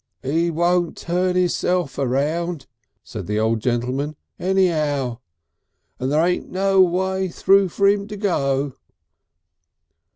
[0.25, 2.65] "'E won't turn 'isself round,"
[3.03, 5.19] said the old gentleman, "anyow.
[5.99, 8.75] And there ain't no way through for 'im to go."